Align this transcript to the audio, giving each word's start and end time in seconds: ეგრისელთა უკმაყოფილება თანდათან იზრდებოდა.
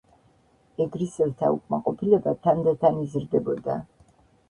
ეგრისელთა 0.85 1.51
უკმაყოფილება 1.59 2.35
თანდათან 2.49 3.01
იზრდებოდა. 3.07 3.81